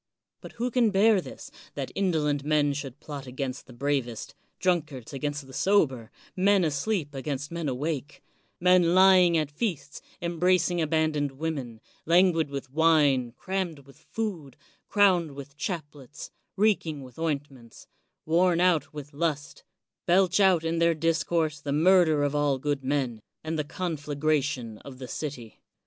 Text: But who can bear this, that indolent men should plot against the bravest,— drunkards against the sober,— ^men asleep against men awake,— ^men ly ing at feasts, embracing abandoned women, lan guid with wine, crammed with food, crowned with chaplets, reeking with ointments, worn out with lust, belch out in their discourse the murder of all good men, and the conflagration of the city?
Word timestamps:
But 0.41 0.53
who 0.53 0.71
can 0.71 0.89
bear 0.89 1.21
this, 1.21 1.51
that 1.75 1.91
indolent 1.93 2.43
men 2.43 2.73
should 2.73 2.99
plot 2.99 3.27
against 3.27 3.67
the 3.67 3.71
bravest,— 3.71 4.33
drunkards 4.59 5.13
against 5.13 5.45
the 5.45 5.53
sober,— 5.53 6.09
^men 6.35 6.65
asleep 6.65 7.13
against 7.13 7.51
men 7.51 7.69
awake,— 7.69 8.23
^men 8.63 8.95
ly 8.95 9.19
ing 9.19 9.37
at 9.37 9.51
feasts, 9.51 10.01
embracing 10.19 10.81
abandoned 10.81 11.33
women, 11.33 11.81
lan 12.07 12.31
guid 12.31 12.49
with 12.49 12.71
wine, 12.71 13.33
crammed 13.37 13.85
with 13.85 13.99
food, 14.09 14.57
crowned 14.87 15.33
with 15.33 15.55
chaplets, 15.55 16.31
reeking 16.57 17.03
with 17.03 17.19
ointments, 17.19 17.85
worn 18.25 18.59
out 18.59 18.91
with 18.91 19.13
lust, 19.13 19.63
belch 20.07 20.39
out 20.39 20.63
in 20.63 20.79
their 20.79 20.95
discourse 20.95 21.59
the 21.61 21.71
murder 21.71 22.23
of 22.23 22.33
all 22.33 22.57
good 22.57 22.83
men, 22.83 23.21
and 23.43 23.59
the 23.59 23.63
conflagration 23.63 24.79
of 24.79 24.97
the 24.97 25.07
city? 25.07 25.61